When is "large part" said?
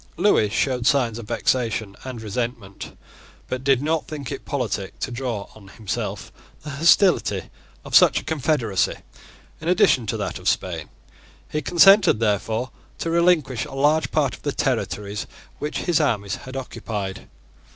13.75-14.33